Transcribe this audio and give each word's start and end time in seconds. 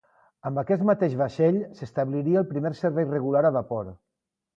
Amb 0.49 0.59
aquest 0.59 0.85
mateix 0.89 1.11
vaixell, 1.19 1.59
s'establiria 1.79 2.39
el 2.41 2.47
primer 2.53 2.71
servei 2.79 3.07
regular 3.11 3.45
a 3.51 3.53
vapor. 3.59 3.93